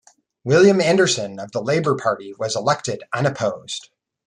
[0.43, 3.91] William Anderson of the Labour Party was elected unopposed.